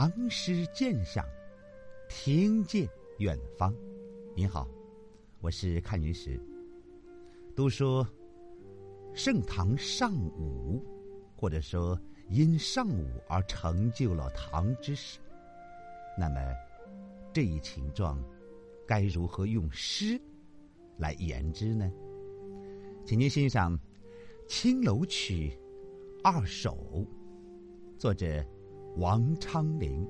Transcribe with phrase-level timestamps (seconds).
[0.00, 1.26] 唐诗鉴赏，
[2.08, 3.74] 听见远方。
[4.32, 4.68] 您好，
[5.40, 6.40] 我是看云石。
[7.52, 8.06] 都说
[9.12, 10.80] 盛唐尚武，
[11.34, 15.18] 或者说因尚武而成就了唐之史。
[16.16, 16.40] 那么
[17.32, 18.22] 这一情状，
[18.86, 20.16] 该如何用诗
[20.96, 21.90] 来言之呢？
[23.04, 23.76] 请您欣赏
[24.46, 25.50] 《青楼曲》
[26.22, 27.04] 二首，
[27.98, 28.46] 作者
[28.98, 30.04] 王昌龄。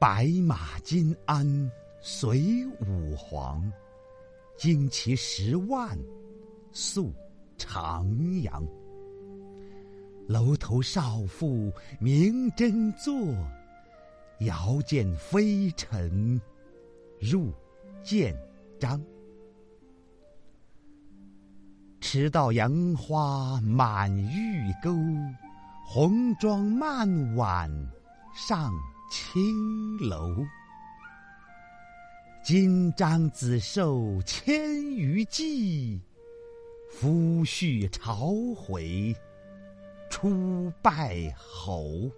[0.00, 1.46] 白马金鞍
[2.00, 3.72] 随武皇，
[4.58, 5.96] 旌旗十万
[6.72, 7.12] 宿
[7.56, 8.66] 长阳。
[10.26, 13.14] 楼头少妇明争坐，
[14.40, 16.40] 遥见飞尘
[17.20, 17.52] 入
[18.02, 18.36] 见
[18.78, 19.00] 章。
[22.00, 24.90] 迟到杨花满玉钩，
[25.86, 27.70] 红妆漫晚
[28.34, 28.72] 上
[29.10, 30.34] 青楼。
[32.42, 36.00] 金章子受千余骑，
[36.90, 39.14] 夫婿朝回
[40.10, 41.84] 出拜侯。《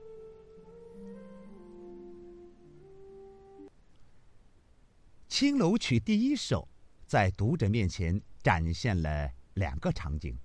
[5.28, 6.66] 青楼曲》第一首，
[7.06, 9.30] 在读者面前展现了。
[9.54, 10.38] 两个场景，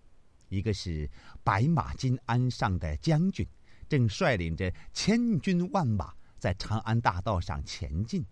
[0.51, 1.09] 一个是
[1.45, 3.47] 白马金鞍上的将军，
[3.87, 8.25] 正率领着千军万马在长安大道上前进，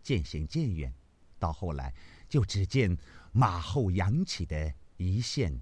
[0.00, 0.94] 渐行渐远，
[1.40, 1.92] 到后来
[2.28, 2.96] 就只见
[3.32, 5.60] 马后扬起的一线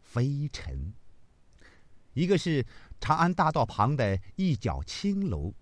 [0.00, 0.92] 飞尘；
[2.14, 2.64] 一个是
[3.00, 5.52] 长安大道旁的一角青楼，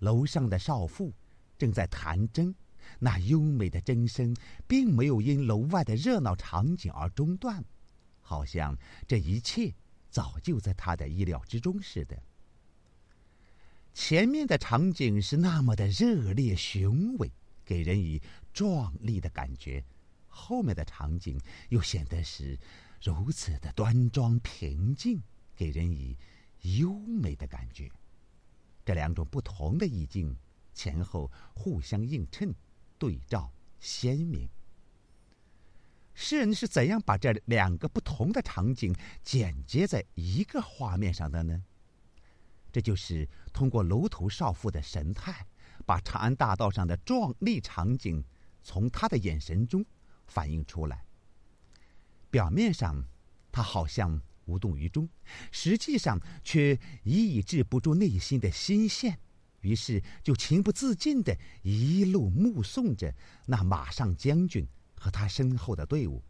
[0.00, 1.14] 楼上的少妇
[1.56, 2.54] 正在弹筝，
[2.98, 4.36] 那优美的筝声
[4.68, 7.64] 并没有因楼外的热闹场景而中断。
[8.30, 8.78] 好像
[9.08, 9.74] 这一切
[10.08, 12.16] 早就在他的意料之中似的。
[13.92, 17.28] 前面的场景是那么的热烈雄伟，
[17.64, 19.82] 给人以壮丽的感觉；
[20.28, 21.40] 后面的场景
[21.70, 22.56] 又显得是
[23.02, 25.20] 如此的端庄平静，
[25.56, 26.16] 给人以
[26.78, 27.90] 优美的感觉。
[28.84, 30.36] 这两种不同的意境
[30.72, 32.54] 前后互相映衬，
[32.96, 34.48] 对照鲜明。
[36.22, 41.64] 诗人是怎样把这两个不同的场景剪接在一个画面上的呢？
[42.70, 45.46] 这就是通过楼头少妇的神态，
[45.86, 48.22] 把长安大道上的壮丽场景
[48.62, 49.82] 从他的眼神中
[50.26, 51.06] 反映出来。
[52.30, 53.02] 表面上，
[53.50, 55.08] 他好像无动于衷，
[55.50, 59.18] 实际上却抑制不住内心的心弦，
[59.62, 63.14] 于是就情不自禁的一路目送着
[63.46, 64.68] 那马上将军。
[65.02, 66.22] 和他身后的队伍，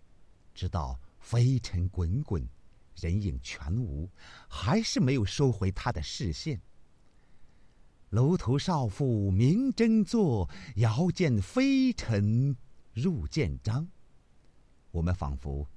[0.54, 2.48] 直到飞尘滚滚，
[2.94, 4.08] 人影全无，
[4.48, 6.60] 还是没有收回他的视线。
[8.10, 12.56] 楼头少妇明争坐，遥见飞尘
[12.92, 13.88] 入见章。
[14.92, 15.68] 我们仿佛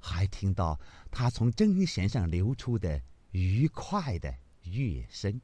[0.00, 0.80] 还听到
[1.12, 3.00] 他从针弦上流出的
[3.30, 4.34] 愉快的
[4.64, 5.40] 乐声。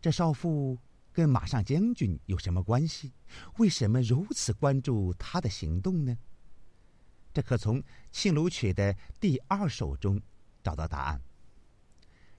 [0.00, 0.78] 这少妇。
[1.20, 3.12] 跟马上将军有什么关系？
[3.58, 6.16] 为什么如此关注他的行动呢？
[7.34, 7.78] 这可从
[8.10, 10.18] 《庆楼曲》的第二首中
[10.62, 11.20] 找到答案。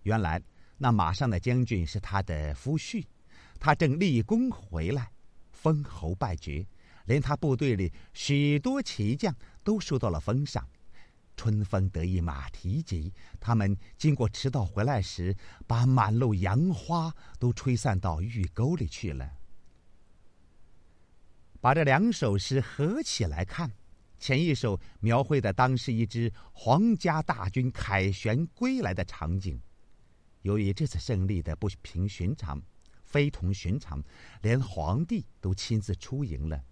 [0.02, 0.42] 原来
[0.80, 3.06] 那马上的将军是他的夫婿，
[3.60, 5.12] 他正立功回来，
[5.52, 6.66] 封侯拜爵，
[7.06, 9.32] 连他部队里许多骑将
[9.64, 10.68] 都受到了封赏。
[11.36, 19.32] 春风得意马蹄疾，他们经过迟到回来时，把满路杨花都吹散到玉沟里去了。
[21.60, 23.72] 把这两首诗合起来看，
[24.20, 29.60] 前一首描绘的当时一支皇家大军凯旋归来的场景。
[30.42, 32.62] 由于这次胜利的不平寻常，
[33.04, 34.04] 非同寻常，
[34.42, 36.64] 连皇帝都亲自出迎了。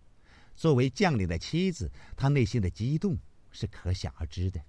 [0.55, 3.17] 作为将领的妻子，她内心的激动。
[3.51, 4.61] 是可想而知的。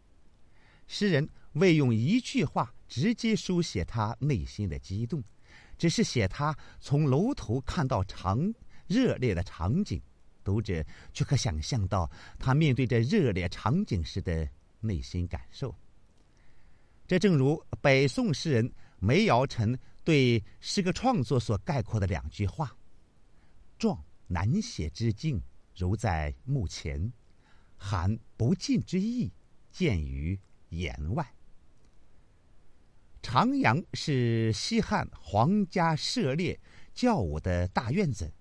[0.86, 5.22] 诗人未用一句话直接书写他内心的激动，
[5.78, 8.52] 只是写他从楼头看到场
[8.88, 10.02] 热烈的场景，
[10.42, 14.48] 读者却可想象到他面对这热烈场景时的
[14.80, 15.74] 内心感受。
[17.06, 22.76] 这正如北宋诗人梅尧臣对诗歌创作所概括的两句话
[23.78, 25.40] ：“壮难写之境，
[25.76, 27.12] 如在目前。”
[27.80, 29.32] 含不尽之意，
[29.72, 30.38] 见于
[30.68, 31.34] 言外。
[33.22, 36.60] 长阳是西汉皇家射猎
[36.94, 38.32] 教武的大院子，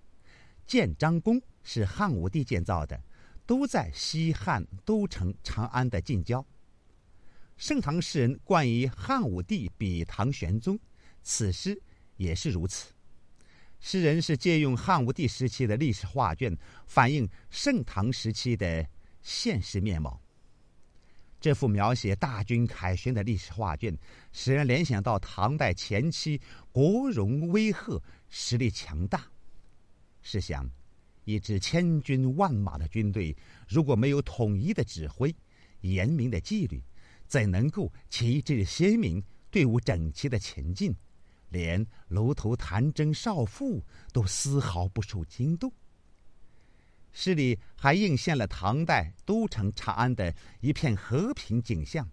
[0.68, 3.02] 建章宫是汉武帝建造的，
[3.46, 6.46] 都在西汉都城长安的近郊。
[7.58, 10.78] 盛唐诗人冠以汉武帝比唐玄宗，
[11.24, 11.82] 此诗
[12.18, 12.94] 也是如此。
[13.80, 18.86] 诗人是借用汉武帝时期的历史画卷，反映盛唐时期的
[19.30, 20.20] 现实面貌。
[21.40, 23.96] 这幅描写大军凯旋的历史画卷，
[24.32, 26.42] 使人联想到唐代前期
[26.72, 29.24] 国荣威赫、实力强大。
[30.24, 30.68] 试想，
[31.26, 33.38] 一支千军万马的军队，
[33.68, 35.34] 如果没有统一的指挥、
[35.82, 36.82] 严明的纪律，
[37.28, 40.92] 怎能够旗帜鲜明、队伍整齐的前进？
[41.50, 45.72] 连楼头弹筝少妇都丝毫不受惊动。
[47.12, 52.08] 诗里还映现了唐代都城长安的一片和平景象，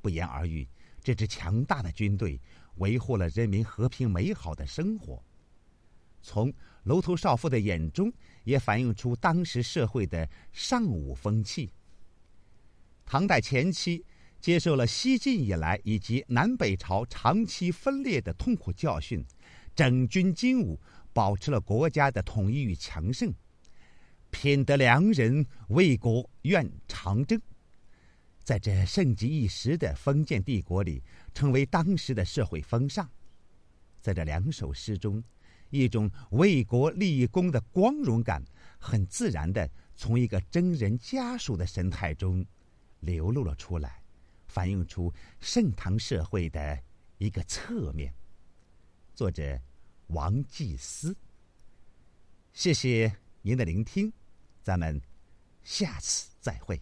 [0.00, 0.68] 不言而喻，
[1.02, 2.40] 这支强大的军队
[2.76, 5.22] 维护了人民和平美好的生活。
[6.22, 6.52] 从
[6.84, 8.12] 楼头少妇的眼中，
[8.44, 11.70] 也反映出当时社会的尚武风气。
[13.04, 14.04] 唐代前期
[14.40, 19.24] 接受了西晋以来以及南北朝长期分裂的痛苦教训，
[19.74, 20.80] 整军精武，
[21.12, 23.32] 保持了国家的统一与强盛。
[24.34, 27.40] 品德良人为国愿长征，
[28.42, 31.00] 在这盛极一时的封建帝国里，
[31.32, 33.08] 成为当时的社会风尚。
[34.00, 35.22] 在这两首诗中，
[35.70, 38.44] 一种为国立功的光荣感，
[38.76, 42.44] 很自然的从一个征人家属的神态中
[42.98, 44.02] 流露了出来，
[44.48, 46.76] 反映出盛唐社会的
[47.18, 48.12] 一个侧面。
[49.14, 49.56] 作者
[50.08, 51.16] 王继思，
[52.52, 54.12] 谢谢您的聆听。
[54.64, 54.98] 咱们
[55.62, 56.80] 下次再会。